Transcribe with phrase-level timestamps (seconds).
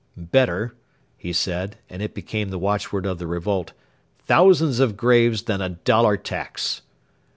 [0.17, 0.73] 'Better,'
[1.15, 3.73] he said, and it became the watchword of the revolt,
[4.25, 6.81] 'thousands of graves than a dollar tax.'